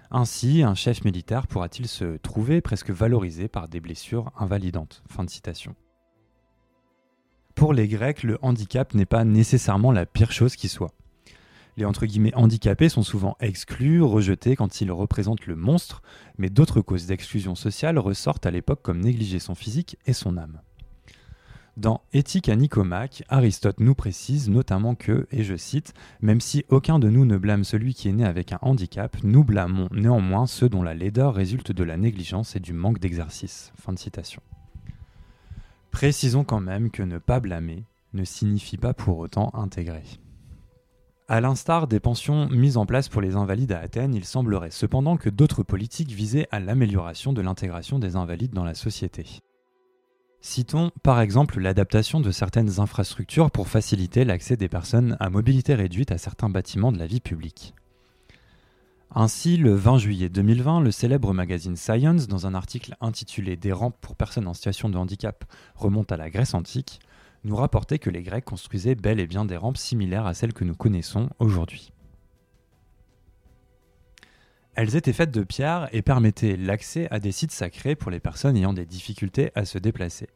Ainsi, 0.09 0.61
un 0.61 0.75
chef 0.75 1.05
militaire 1.05 1.47
pourra-t-il 1.47 1.87
se 1.87 2.17
trouver 2.17 2.59
presque 2.59 2.89
valorisé 2.89 3.47
par 3.47 3.69
des 3.69 3.79
blessures 3.79 4.29
invalidantes? 4.37 5.03
Fin 5.07 5.23
de 5.23 5.29
citation. 5.29 5.73
Pour 7.55 7.71
les 7.71 7.87
Grecs, 7.87 8.23
le 8.23 8.37
handicap 8.41 8.93
n'est 8.93 9.05
pas 9.05 9.23
nécessairement 9.23 9.93
la 9.93 10.05
pire 10.05 10.33
chose 10.33 10.57
qui 10.57 10.67
soit. 10.67 10.91
Les 11.77 11.85
entre 11.85 12.05
guillemets 12.05 12.35
handicapés 12.35 12.89
sont 12.89 13.03
souvent 13.03 13.37
exclus, 13.39 14.01
rejetés 14.01 14.55
quand 14.55 14.81
ils 14.81 14.91
représentent 14.91 15.47
le 15.47 15.55
monstre, 15.55 16.01
mais 16.37 16.49
d'autres 16.49 16.81
causes 16.81 17.05
d'exclusion 17.05 17.55
sociale 17.55 17.97
ressortent 17.97 18.45
à 18.45 18.51
l'époque 18.51 18.81
comme 18.81 18.99
négliger 18.99 19.39
son 19.39 19.55
physique 19.55 19.97
et 20.05 20.13
son 20.13 20.37
âme. 20.37 20.61
Dans 21.77 22.01
Éthique 22.11 22.49
à 22.49 22.55
Nicomaque, 22.57 23.23
Aristote 23.29 23.79
nous 23.79 23.95
précise 23.95 24.49
notamment 24.49 24.93
que, 24.93 25.25
et 25.31 25.43
je 25.43 25.55
cite, 25.55 25.93
Même 26.21 26.41
si 26.41 26.65
aucun 26.67 26.99
de 26.99 27.09
nous 27.09 27.25
ne 27.25 27.37
blâme 27.37 27.63
celui 27.63 27.93
qui 27.93 28.09
est 28.09 28.13
né 28.13 28.25
avec 28.25 28.51
un 28.51 28.59
handicap, 28.61 29.15
nous 29.23 29.45
blâmons 29.45 29.87
néanmoins 29.91 30.47
ceux 30.47 30.67
dont 30.67 30.83
la 30.83 30.93
laideur 30.93 31.33
résulte 31.33 31.71
de 31.71 31.83
la 31.85 31.95
négligence 31.95 32.57
et 32.57 32.59
du 32.59 32.73
manque 32.73 32.99
d'exercice. 32.99 33.71
Fin 33.77 33.93
de 33.93 33.99
citation. 33.99 34.41
Précisons 35.91 36.43
quand 36.43 36.59
même 36.59 36.91
que 36.91 37.03
ne 37.03 37.17
pas 37.17 37.39
blâmer 37.39 37.85
ne 38.13 38.25
signifie 38.25 38.77
pas 38.77 38.93
pour 38.93 39.17
autant 39.19 39.51
intégrer. 39.53 40.03
À 41.31 41.39
l'instar 41.39 41.87
des 41.87 42.01
pensions 42.01 42.49
mises 42.49 42.75
en 42.75 42.85
place 42.85 43.07
pour 43.07 43.21
les 43.21 43.37
invalides 43.37 43.71
à 43.71 43.79
Athènes, 43.79 44.13
il 44.13 44.25
semblerait 44.25 44.69
cependant 44.69 45.15
que 45.15 45.29
d'autres 45.29 45.63
politiques 45.63 46.11
visaient 46.11 46.49
à 46.51 46.59
l'amélioration 46.59 47.31
de 47.31 47.41
l'intégration 47.41 47.99
des 47.99 48.17
invalides 48.17 48.51
dans 48.51 48.65
la 48.65 48.73
société. 48.73 49.25
Citons 50.41 50.91
par 51.03 51.21
exemple 51.21 51.61
l'adaptation 51.61 52.19
de 52.19 52.31
certaines 52.31 52.81
infrastructures 52.81 53.49
pour 53.49 53.69
faciliter 53.69 54.25
l'accès 54.25 54.57
des 54.57 54.67
personnes 54.67 55.15
à 55.21 55.29
mobilité 55.29 55.73
réduite 55.73 56.11
à 56.11 56.17
certains 56.17 56.49
bâtiments 56.49 56.91
de 56.91 56.99
la 56.99 57.07
vie 57.07 57.21
publique. 57.21 57.75
Ainsi, 59.15 59.55
le 59.55 59.73
20 59.73 59.99
juillet 59.99 60.27
2020, 60.27 60.81
le 60.81 60.91
célèbre 60.91 61.33
magazine 61.33 61.77
Science, 61.77 62.27
dans 62.27 62.45
un 62.45 62.55
article 62.55 62.97
intitulé 62.99 63.55
Des 63.55 63.71
rampes 63.71 63.95
pour 64.01 64.17
personnes 64.17 64.47
en 64.47 64.53
situation 64.53 64.89
de 64.89 64.97
handicap 64.97 65.45
remonte 65.75 66.11
à 66.11 66.17
la 66.17 66.29
Grèce 66.29 66.53
antique, 66.53 66.99
nous 67.43 67.55
rapportait 67.55 67.99
que 67.99 68.09
les 68.09 68.23
Grecs 68.23 68.45
construisaient 68.45 68.95
bel 68.95 69.19
et 69.19 69.27
bien 69.27 69.45
des 69.45 69.57
rampes 69.57 69.77
similaires 69.77 70.25
à 70.25 70.33
celles 70.33 70.53
que 70.53 70.63
nous 70.63 70.75
connaissons 70.75 71.29
aujourd'hui. 71.39 71.91
Elles 74.75 74.95
étaient 74.95 75.13
faites 75.13 75.31
de 75.31 75.43
pierre 75.43 75.89
et 75.91 76.01
permettaient 76.01 76.55
l'accès 76.55 77.07
à 77.11 77.19
des 77.19 77.31
sites 77.31 77.51
sacrés 77.51 77.95
pour 77.95 78.09
les 78.09 78.19
personnes 78.19 78.55
ayant 78.55 78.73
des 78.73 78.85
difficultés 78.85 79.51
à 79.53 79.65
se 79.65 79.77
déplacer. 79.77 80.29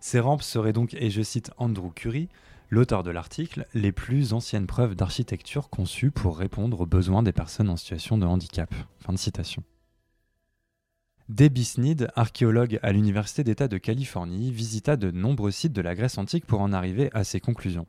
Ces 0.00 0.20
rampes 0.20 0.42
seraient 0.42 0.72
donc, 0.72 0.94
et 0.94 1.10
je 1.10 1.22
cite 1.22 1.50
Andrew 1.56 1.90
Curie, 1.94 2.28
l'auteur 2.68 3.02
de 3.02 3.10
l'article, 3.10 3.66
les 3.72 3.92
plus 3.92 4.32
anciennes 4.32 4.66
preuves 4.66 4.96
d'architecture 4.96 5.70
conçues 5.70 6.10
pour 6.10 6.36
répondre 6.36 6.80
aux 6.80 6.86
besoins 6.86 7.22
des 7.22 7.32
personnes 7.32 7.70
en 7.70 7.76
situation 7.76 8.18
de 8.18 8.26
handicap. 8.26 8.74
Fin 8.98 9.12
de 9.12 9.18
citation. 9.18 9.62
Debbie 11.32 11.96
archéologue 12.14 12.78
à 12.82 12.92
l'Université 12.92 13.42
d'État 13.42 13.66
de 13.66 13.78
Californie, 13.78 14.52
visita 14.52 14.98
de 14.98 15.10
nombreux 15.10 15.50
sites 15.50 15.72
de 15.72 15.80
la 15.80 15.94
Grèce 15.94 16.18
antique 16.18 16.44
pour 16.44 16.60
en 16.60 16.74
arriver 16.74 17.08
à 17.14 17.24
ses 17.24 17.40
conclusions. 17.40 17.86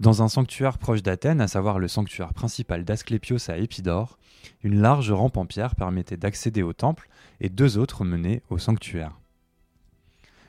Dans 0.00 0.20
un 0.20 0.26
sanctuaire 0.26 0.78
proche 0.78 1.04
d'Athènes, 1.04 1.40
à 1.40 1.46
savoir 1.46 1.78
le 1.78 1.86
sanctuaire 1.86 2.34
principal 2.34 2.84
d'Asclépios 2.84 3.48
à 3.48 3.58
Épidore, 3.58 4.18
une 4.64 4.80
large 4.80 5.12
rampe 5.12 5.36
en 5.36 5.46
pierre 5.46 5.76
permettait 5.76 6.16
d'accéder 6.16 6.64
au 6.64 6.72
temple 6.72 7.08
et 7.38 7.50
deux 7.50 7.78
autres 7.78 8.04
menaient 8.04 8.42
au 8.50 8.58
sanctuaire. 8.58 9.20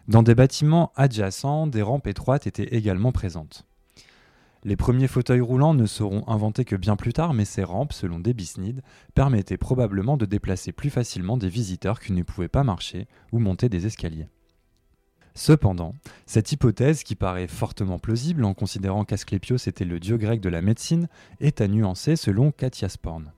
Dans 0.07 0.23
des 0.23 0.33
bâtiments 0.33 0.91
adjacents, 0.95 1.67
des 1.67 1.83
rampes 1.83 2.07
étroites 2.07 2.47
étaient 2.47 2.75
également 2.75 3.11
présentes. 3.11 3.67
Les 4.65 4.75
premiers 4.75 5.07
fauteuils 5.07 5.41
roulants 5.41 5.75
ne 5.75 5.85
seront 5.85 6.27
inventés 6.27 6.65
que 6.65 6.75
bien 6.75 6.95
plus 6.95 7.13
tard, 7.13 7.35
mais 7.35 7.45
ces 7.45 7.63
rampes, 7.63 7.93
selon 7.93 8.19
Debisnid, 8.19 8.81
permettaient 9.13 9.57
probablement 9.57 10.17
de 10.17 10.25
déplacer 10.25 10.71
plus 10.71 10.89
facilement 10.89 11.37
des 11.37 11.49
visiteurs 11.49 11.99
qui 11.99 12.13
ne 12.13 12.23
pouvaient 12.23 12.47
pas 12.47 12.63
marcher 12.63 13.07
ou 13.31 13.37
monter 13.37 13.69
des 13.69 13.85
escaliers. 13.85 14.27
Cependant, 15.35 15.93
cette 16.25 16.51
hypothèse, 16.51 17.03
qui 17.03 17.13
paraît 17.13 17.45
fortement 17.45 17.99
plausible 17.99 18.43
en 18.43 18.55
considérant 18.55 19.05
qu'Asclépios 19.05 19.57
était 19.67 19.85
le 19.85 19.99
dieu 19.99 20.17
grec 20.17 20.41
de 20.41 20.49
la 20.49 20.63
médecine, 20.63 21.09
est 21.39 21.61
à 21.61 21.67
nuancer 21.67 22.15
selon 22.15 22.51
Katia 22.51 22.89
Sporn. 22.89 23.33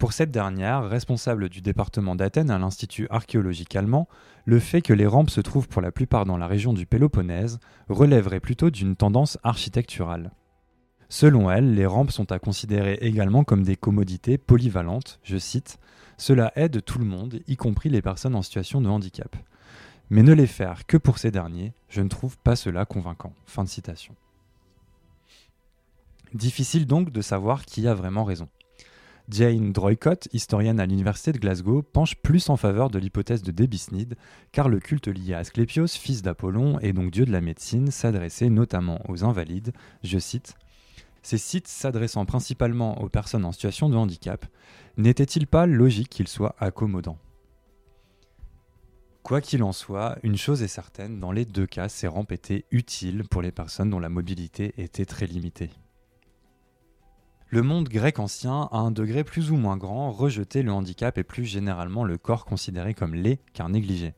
Pour 0.00 0.14
cette 0.14 0.30
dernière, 0.30 0.88
responsable 0.88 1.50
du 1.50 1.60
département 1.60 2.16
d'Athènes 2.16 2.48
à 2.48 2.58
l'Institut 2.58 3.06
archéologique 3.10 3.76
allemand, 3.76 4.08
le 4.46 4.58
fait 4.58 4.80
que 4.80 4.94
les 4.94 5.06
rampes 5.06 5.28
se 5.28 5.42
trouvent 5.42 5.68
pour 5.68 5.82
la 5.82 5.92
plupart 5.92 6.24
dans 6.24 6.38
la 6.38 6.46
région 6.46 6.72
du 6.72 6.86
Péloponnèse 6.86 7.60
relèverait 7.90 8.40
plutôt 8.40 8.70
d'une 8.70 8.96
tendance 8.96 9.36
architecturale. 9.42 10.30
Selon 11.10 11.50
elle, 11.50 11.74
les 11.74 11.84
rampes 11.84 12.12
sont 12.12 12.32
à 12.32 12.38
considérer 12.38 12.94
également 13.02 13.44
comme 13.44 13.62
des 13.62 13.76
commodités 13.76 14.38
polyvalentes, 14.38 15.20
je 15.22 15.36
cite, 15.36 15.78
Cela 16.16 16.50
aide 16.56 16.82
tout 16.82 16.98
le 16.98 17.04
monde, 17.04 17.40
y 17.46 17.56
compris 17.56 17.90
les 17.90 18.00
personnes 18.00 18.34
en 18.34 18.40
situation 18.40 18.80
de 18.80 18.88
handicap. 18.88 19.36
Mais 20.08 20.22
ne 20.22 20.32
les 20.32 20.46
faire 20.46 20.86
que 20.86 20.96
pour 20.96 21.18
ces 21.18 21.30
derniers, 21.30 21.74
je 21.90 22.00
ne 22.00 22.08
trouve 22.08 22.38
pas 22.38 22.56
cela 22.56 22.86
convaincant. 22.86 23.34
Fin 23.44 23.64
de 23.64 23.68
citation. 23.68 24.14
Difficile 26.32 26.86
donc 26.86 27.10
de 27.10 27.20
savoir 27.20 27.66
qui 27.66 27.86
a 27.86 27.92
vraiment 27.92 28.24
raison. 28.24 28.48
Jane 29.30 29.72
Droycott, 29.72 30.28
historienne 30.32 30.80
à 30.80 30.86
l'université 30.86 31.30
de 31.32 31.38
Glasgow, 31.38 31.82
penche 31.82 32.16
plus 32.16 32.50
en 32.50 32.56
faveur 32.56 32.90
de 32.90 32.98
l'hypothèse 32.98 33.42
de 33.42 33.52
Debisnid, 33.52 34.16
car 34.50 34.68
le 34.68 34.80
culte 34.80 35.06
lié 35.06 35.34
à 35.34 35.38
Asclépios, 35.38 35.86
fils 35.86 36.22
d'Apollon 36.22 36.80
et 36.80 36.92
donc 36.92 37.12
dieu 37.12 37.24
de 37.24 37.30
la 37.30 37.40
médecine, 37.40 37.92
s'adressait 37.92 38.50
notamment 38.50 39.00
aux 39.08 39.22
invalides, 39.24 39.72
je 40.02 40.18
cite, 40.18 40.56
Ces 41.22 41.38
sites 41.38 41.68
s'adressant 41.68 42.24
principalement 42.24 43.00
aux 43.02 43.08
personnes 43.08 43.44
en 43.44 43.52
situation 43.52 43.88
de 43.88 43.96
handicap, 43.96 44.46
n'était-il 44.96 45.46
pas 45.46 45.66
logique 45.66 46.08
qu'ils 46.08 46.28
soient 46.28 46.56
accommodants? 46.58 47.18
Quoi 49.22 49.40
qu'il 49.40 49.62
en 49.62 49.72
soit, 49.72 50.18
une 50.24 50.38
chose 50.38 50.62
est 50.62 50.68
certaine, 50.68 51.20
dans 51.20 51.30
les 51.30 51.44
deux 51.44 51.66
cas, 51.66 51.88
ces 51.88 52.08
rampes 52.08 52.32
étaient 52.32 52.64
utiles 52.72 53.22
pour 53.30 53.42
les 53.42 53.52
personnes 53.52 53.90
dont 53.90 54.00
la 54.00 54.08
mobilité 54.08 54.74
était 54.76 55.04
très 55.04 55.26
limitée. 55.26 55.70
Le 57.52 57.62
monde 57.62 57.88
grec 57.88 58.20
ancien, 58.20 58.68
à 58.70 58.78
un 58.78 58.92
degré 58.92 59.24
plus 59.24 59.50
ou 59.50 59.56
moins 59.56 59.76
grand, 59.76 60.12
rejetait 60.12 60.62
le 60.62 60.70
handicap 60.70 61.18
et 61.18 61.24
plus 61.24 61.44
généralement 61.44 62.04
le 62.04 62.16
corps 62.16 62.44
considéré 62.44 62.94
comme 62.94 63.16
laid 63.16 63.40
car 63.54 63.68
négligé. 63.68 64.14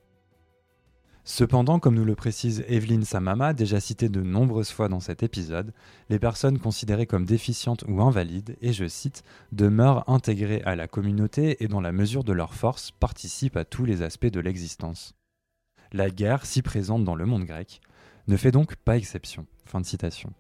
Cependant, 1.25 1.79
comme 1.79 1.95
nous 1.95 2.05
le 2.05 2.15
précise 2.15 2.63
Evelyne 2.69 3.05
Samama, 3.05 3.55
déjà 3.55 3.81
citée 3.81 4.11
de 4.11 4.21
nombreuses 4.21 4.71
fois 4.71 4.89
dans 4.89 5.01
cet 5.01 5.23
épisode, 5.23 5.73
les 6.11 6.19
personnes 6.19 6.59
considérées 6.59 7.07
comme 7.07 7.25
déficientes 7.25 7.85
ou 7.89 8.03
invalides, 8.03 8.59
et 8.61 8.75
je 8.75 8.87
cite, 8.87 9.23
demeurent 9.51 10.07
intégrées 10.11 10.61
à 10.67 10.77
la 10.77 10.87
communauté 10.87 11.65
et 11.65 11.69
dans 11.69 11.81
la 11.81 11.93
mesure 11.93 12.25
de 12.25 12.35
leur 12.35 12.53
force 12.53 12.91
participent 12.91 13.57
à 13.57 13.65
tous 13.65 13.87
les 13.87 14.03
aspects 14.03 14.27
de 14.27 14.41
l'existence. 14.41 15.15
La 15.93 16.11
guerre, 16.11 16.45
si 16.45 16.61
présente 16.61 17.05
dans 17.05 17.15
le 17.15 17.25
monde 17.25 17.45
grec, 17.45 17.81
ne 18.29 18.37
fait 18.37 18.51
donc 18.51 18.77
pas 18.77 18.99
exception. 18.99 19.47
Fin 19.65 19.81
de 19.81 19.87
citation. 19.87 20.35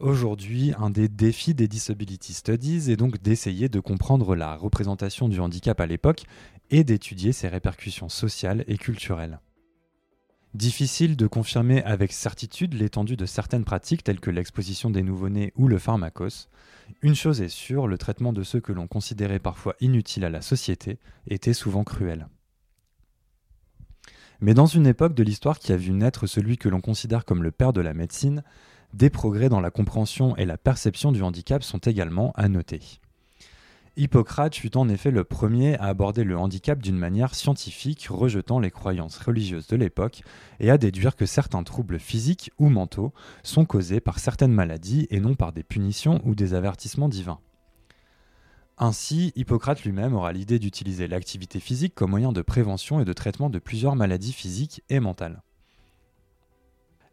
Aujourd'hui, 0.00 0.72
un 0.78 0.90
des 0.90 1.08
défis 1.08 1.54
des 1.54 1.68
Disability 1.68 2.34
Studies 2.34 2.90
est 2.90 2.96
donc 2.96 3.22
d'essayer 3.22 3.68
de 3.68 3.78
comprendre 3.78 4.34
la 4.34 4.56
représentation 4.56 5.28
du 5.28 5.38
handicap 5.38 5.80
à 5.80 5.86
l'époque 5.86 6.24
et 6.70 6.82
d'étudier 6.82 7.32
ses 7.32 7.48
répercussions 7.48 8.08
sociales 8.08 8.64
et 8.66 8.76
culturelles. 8.76 9.38
Difficile 10.52 11.16
de 11.16 11.26
confirmer 11.26 11.82
avec 11.84 12.12
certitude 12.12 12.74
l'étendue 12.74 13.16
de 13.16 13.26
certaines 13.26 13.64
pratiques 13.64 14.02
telles 14.02 14.20
que 14.20 14.30
l'exposition 14.30 14.90
des 14.90 15.02
nouveau-nés 15.02 15.52
ou 15.56 15.68
le 15.68 15.78
pharmacos. 15.78 16.48
Une 17.02 17.14
chose 17.14 17.40
est 17.40 17.48
sûre, 17.48 17.86
le 17.86 17.98
traitement 17.98 18.32
de 18.32 18.42
ceux 18.42 18.60
que 18.60 18.72
l'on 18.72 18.88
considérait 18.88 19.38
parfois 19.38 19.74
inutiles 19.80 20.24
à 20.24 20.30
la 20.30 20.42
société 20.42 20.98
était 21.28 21.54
souvent 21.54 21.84
cruel. 21.84 22.28
Mais 24.40 24.54
dans 24.54 24.66
une 24.66 24.86
époque 24.86 25.14
de 25.14 25.22
l'histoire 25.22 25.58
qui 25.58 25.72
a 25.72 25.76
vu 25.76 25.92
naître 25.92 26.26
celui 26.26 26.58
que 26.58 26.68
l'on 26.68 26.80
considère 26.80 27.24
comme 27.24 27.42
le 27.42 27.52
père 27.52 27.72
de 27.72 27.80
la 27.80 27.94
médecine, 27.94 28.42
des 28.94 29.10
progrès 29.10 29.48
dans 29.48 29.60
la 29.60 29.72
compréhension 29.72 30.36
et 30.36 30.44
la 30.44 30.56
perception 30.56 31.10
du 31.10 31.22
handicap 31.22 31.64
sont 31.64 31.78
également 31.78 32.32
à 32.36 32.48
noter. 32.48 32.80
Hippocrate 33.96 34.54
fut 34.54 34.76
en 34.76 34.88
effet 34.88 35.10
le 35.10 35.24
premier 35.24 35.76
à 35.78 35.84
aborder 35.84 36.22
le 36.22 36.38
handicap 36.38 36.80
d'une 36.80 36.96
manière 36.96 37.34
scientifique, 37.34 38.06
rejetant 38.08 38.60
les 38.60 38.70
croyances 38.70 39.18
religieuses 39.18 39.66
de 39.66 39.76
l'époque 39.76 40.22
et 40.60 40.70
à 40.70 40.78
déduire 40.78 41.16
que 41.16 41.26
certains 41.26 41.62
troubles 41.64 41.98
physiques 41.98 42.52
ou 42.58 42.68
mentaux 42.68 43.12
sont 43.42 43.64
causés 43.64 44.00
par 44.00 44.20
certaines 44.20 44.52
maladies 44.52 45.08
et 45.10 45.20
non 45.20 45.34
par 45.34 45.52
des 45.52 45.64
punitions 45.64 46.20
ou 46.24 46.36
des 46.36 46.54
avertissements 46.54 47.08
divins. 47.08 47.40
Ainsi, 48.78 49.32
Hippocrate 49.36 49.84
lui-même 49.84 50.14
aura 50.14 50.32
l'idée 50.32 50.58
d'utiliser 50.60 51.06
l'activité 51.08 51.58
physique 51.58 51.94
comme 51.94 52.10
moyen 52.10 52.32
de 52.32 52.42
prévention 52.42 53.00
et 53.00 53.04
de 53.04 53.12
traitement 53.12 53.50
de 53.50 53.58
plusieurs 53.58 53.94
maladies 53.96 54.32
physiques 54.32 54.82
et 54.88 54.98
mentales. 54.98 55.42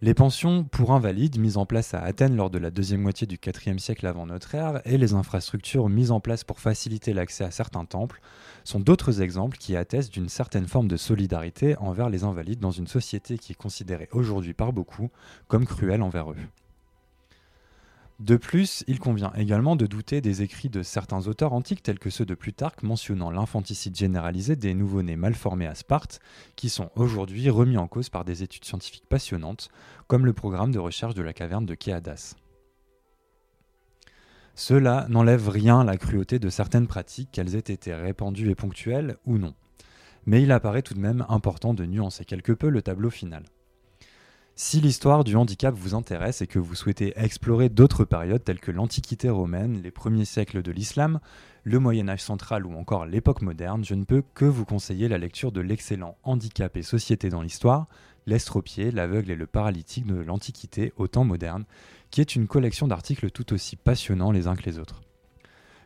Les 0.04 0.16
pensions 0.16 0.64
pour 0.64 0.94
invalides 0.94 1.38
mises 1.38 1.58
en 1.58 1.68
place 1.68 1.94
à 1.94 2.00
Athènes 2.00 2.36
lors 2.36 2.50
de 2.50 2.58
la 2.58 2.72
deuxième 2.72 3.02
moitié 3.02 3.28
du 3.28 3.36
IVe 3.36 3.78
siècle 3.78 4.08
avant 4.08 4.26
notre 4.26 4.56
ère 4.56 4.82
et 4.84 4.98
les 4.98 5.14
infrastructures 5.14 5.90
mises 5.90 6.10
en 6.10 6.20
place 6.20 6.44
pour 6.44 6.60
faciliter 6.60 7.14
l'accès 7.14 7.44
à 7.44 7.52
certains 7.52 7.86
temples 7.86 8.20
sont 8.64 8.80
d'autres 8.80 9.22
exemples 9.22 9.58
qui 9.60 9.76
attestent 9.76 10.12
d'une 10.12 10.28
certaine 10.28 10.68
forme 10.68 10.88
de 10.88 10.98
solidarité 10.98 11.78
envers 11.78 12.10
les 12.10 12.24
invalides 12.24 12.60
dans 12.60 12.72
une 12.72 12.88
société 12.88 13.38
qui 13.38 13.52
est 13.52 13.56
considérée 13.56 14.10
aujourd'hui 14.12 14.56
par 14.56 14.74
beaucoup 14.74 15.12
comme 15.48 15.68
cruelle 15.68 16.02
envers 16.02 16.32
eux. 16.32 16.48
De 18.22 18.38
plus, 18.38 18.84
il 18.86 19.00
convient 19.00 19.34
également 19.36 19.76
de 19.76 19.88
douter 19.88 20.22
des 20.22 20.44
écrits 20.44 20.70
de 20.70 20.84
certains 20.84 21.26
auteurs 21.26 21.54
antiques 21.54 21.82
tels 21.82 21.98
que 21.98 22.12
ceux 22.12 22.24
de 22.24 22.36
Plutarque 22.36 22.84
mentionnant 22.84 23.32
l'infanticide 23.32 23.96
généralisé 23.96 24.56
des 24.56 24.76
nouveau-nés 24.76 25.16
mal 25.16 25.34
formés 25.34 25.66
à 25.66 25.74
Sparte, 25.74 26.20
qui 26.56 26.70
sont 26.70 26.92
aujourd'hui 26.96 27.50
remis 27.50 27.78
en 27.78 27.88
cause 27.88 28.10
par 28.10 28.24
des 28.24 28.44
études 28.44 28.64
scientifiques 28.64 29.10
passionnantes, 29.10 29.70
comme 30.06 30.28
le 30.28 30.34
programme 30.34 30.72
de 30.72 30.78
recherche 30.78 31.16
de 31.16 31.24
la 31.24 31.34
caverne 31.34 31.66
de 31.66 31.74
Kéadas. 31.74 32.36
Cela 34.54 35.08
n'enlève 35.10 35.50
rien 35.50 35.80
à 35.80 35.84
la 35.84 35.98
cruauté 35.98 36.38
de 36.38 36.50
certaines 36.50 36.86
pratiques, 36.86 37.32
qu'elles 37.32 37.56
aient 37.56 37.60
été 37.60 37.96
répandues 37.96 38.52
et 38.52 38.56
ponctuelles 38.56 39.18
ou 39.26 39.40
non. 39.40 39.56
mais 40.28 40.44
il 40.44 40.52
apparaît 40.52 40.84
tout 40.84 40.94
de 40.94 41.00
même 41.00 41.26
important 41.28 41.74
de 41.74 41.86
nuancer 41.86 42.24
quelque 42.24 42.52
peu 42.52 42.70
le 42.70 42.84
tableau 42.84 43.10
final. 43.10 43.46
Si 44.56 44.82
l'histoire 44.82 45.24
du 45.24 45.36
handicap 45.36 45.74
vous 45.74 45.96
intéresse 45.96 46.42
et 46.42 46.48
que 46.48 46.60
vous 46.60 46.76
souhaitez 46.76 47.14
explorer 47.16 47.70
d'autres 47.70 48.06
périodes 48.06 48.44
telles 48.44 48.60
que 48.60 48.72
l'Antiquité 48.72 49.30
romaine, 49.30 49.82
les 49.82 49.92
premiers 49.92 50.26
siècles 50.26 50.62
de 50.62 50.72
l'islam, 50.72 51.20
le 51.64 51.80
Moyen 51.80 52.10
Âge 52.10 52.22
central 52.22 52.66
ou 52.66 52.76
encore 52.76 53.06
l'époque 53.06 53.42
moderne, 53.42 53.84
je 53.84 53.96
ne 53.96 54.04
peux 54.04 54.24
que 54.36 54.46
vous 54.46 54.66
conseiller 54.66 55.08
la 55.08 55.18
lecture 55.18 55.52
de 55.52 55.62
l'excellent 55.62 56.18
Handicap 56.24 56.76
et 56.78 56.84
Société 56.84 57.30
dans 57.30 57.42
l'histoire, 57.42 57.88
L'estropié, 58.28 58.92
l'aveugle 58.92 59.32
et 59.32 59.36
le 59.36 59.48
paralytique 59.48 60.06
de 60.06 60.16
l'Antiquité 60.16 60.94
au 60.98 61.08
temps 61.08 61.24
moderne, 61.24 61.66
qui 62.12 62.22
est 62.22 62.36
une 62.36 62.48
collection 62.48 62.88
d'articles 62.88 63.32
tout 63.32 63.52
aussi 63.54 63.76
passionnants 63.76 64.32
les 64.32 64.48
uns 64.48 64.56
que 64.56 64.70
les 64.70 64.78
autres. 64.78 65.02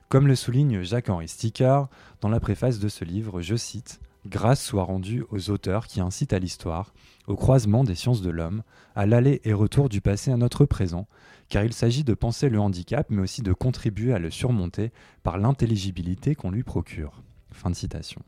Comme 0.09 0.27
le 0.27 0.35
souligne 0.35 0.83
Jacques-Henri 0.83 1.27
Sticker 1.29 1.87
dans 2.21 2.29
la 2.29 2.39
préface 2.39 2.79
de 2.79 2.89
ce 2.89 3.05
livre, 3.05 3.41
je 3.41 3.55
cite 3.55 4.01
Grâce 4.25 4.63
soit 4.63 4.83
rendue 4.83 5.23
aux 5.29 5.51
auteurs 5.51 5.85
qui 5.85 6.01
incitent 6.01 6.33
à 6.33 6.39
l'histoire, 6.39 6.93
au 7.27 7.35
croisement 7.35 7.83
des 7.83 7.93
sciences 7.93 8.23
de 8.23 8.31
l'homme, 8.31 8.63
à 8.95 9.05
l'aller 9.05 9.39
et 9.43 9.53
retour 9.53 9.87
du 9.87 10.01
passé 10.01 10.31
à 10.31 10.37
notre 10.37 10.65
présent, 10.65 11.07
car 11.47 11.63
il 11.63 11.73
s'agit 11.73 12.03
de 12.03 12.15
penser 12.15 12.49
le 12.49 12.59
handicap, 12.59 13.07
mais 13.11 13.21
aussi 13.21 13.43
de 13.43 13.53
contribuer 13.53 14.13
à 14.13 14.19
le 14.19 14.31
surmonter 14.31 14.91
par 15.21 15.37
l'intelligibilité 15.37 16.33
qu'on 16.33 16.49
lui 16.49 16.63
procure. 16.63 17.21
Fin 17.51 17.69
de 17.69 17.75
citation. 17.75 18.23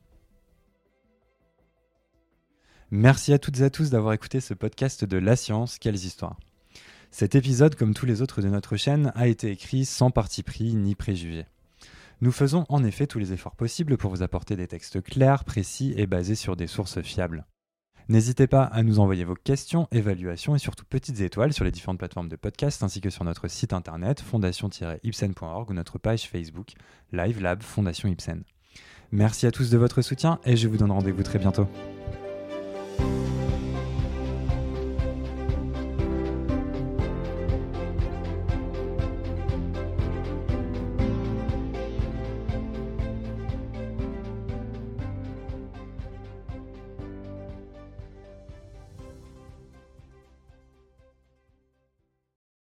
Merci 2.92 3.34
à 3.34 3.39
toutes 3.39 3.60
et 3.60 3.63
à 3.63 3.70
tous 3.70 3.89
d'avoir 3.89 4.13
écouté 4.13 4.39
ce 4.39 4.54
podcast 4.54 5.04
de 5.04 5.18
La 5.18 5.36
Science, 5.36 5.80
quelles 5.80 5.96
histoires. 5.96 6.39
Cet 7.10 7.34
épisode, 7.34 7.75
comme 7.75 7.94
tous 7.96 8.06
les 8.06 8.22
autres 8.22 8.42
de 8.42 8.50
notre 8.50 8.77
chaîne, 8.77 9.12
a 9.16 9.27
été 9.27 9.50
écrit 9.50 9.84
sans 9.84 10.12
parti 10.12 10.44
pris 10.44 10.75
ni 10.75 10.94
préjugé. 10.94 11.48
Nous 12.22 12.32
faisons 12.32 12.66
en 12.70 12.84
effet 12.84 13.06
tous 13.06 13.20
les 13.20 13.34
efforts 13.34 13.56
possibles 13.56 13.98
pour 13.98 14.10
vous 14.10 14.24
apporter 14.24 14.56
des 14.56 14.68
textes 14.68 15.02
clairs, 15.02 15.44
précis 15.44 15.94
et 15.98 16.08
basés 16.08 16.36
sur 16.36 16.56
des 16.56 16.68
sources 16.68 17.02
fiables. 17.02 17.46
N'hésitez 18.10 18.48
pas 18.48 18.64
à 18.64 18.84
nous 18.84 19.00
envoyer 19.00 19.26
vos 19.26 19.36
questions, 19.36 19.88
évaluations 19.92 20.56
et 20.56 20.60
surtout 20.60 20.86
petites 20.86 21.20
étoiles 21.20 21.52
sur 21.52 21.66
les 21.66 21.72
différentes 21.72 22.00
plateformes 22.00 22.30
de 22.30 22.38
podcast 22.38 22.82
ainsi 22.82 23.02
que 23.02 23.10
sur 23.10 23.26
notre 23.26 23.50
site 23.50 23.74
internet 23.74 24.22
fondation-ipsen.org 24.22 25.70
ou 25.70 25.74
notre 25.74 25.98
page 25.98 26.28
Facebook 26.28 26.72
Live 27.12 27.42
Lab 27.42 27.62
Fondation 27.62 28.08
Ipsen. 28.08 28.44
Merci 29.12 29.46
à 29.46 29.52
tous 29.52 29.70
de 29.70 29.78
votre 29.78 30.02
soutien 30.02 30.40
et 30.46 30.56
je 30.56 30.68
vous 30.68 30.78
donne 30.78 30.92
rendez-vous 30.92 31.24
très 31.24 31.40
bientôt. 31.40 31.68